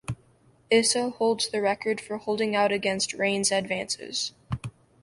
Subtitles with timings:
[0.71, 4.33] Issa holds the record for holding out against Rayne's advances.